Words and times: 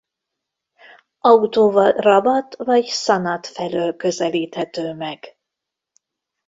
Autóval 1.19 1.91
Rabat 1.91 2.55
vagy 2.55 2.85
Sannat 2.85 3.47
felől 3.47 3.95
közelíthető 3.95 4.93
meg. 4.93 5.37